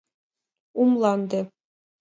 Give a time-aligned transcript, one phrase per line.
[0.81, 1.45] У МЛАНДЕ